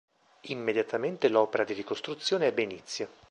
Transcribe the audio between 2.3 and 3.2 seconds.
ebbe inizio.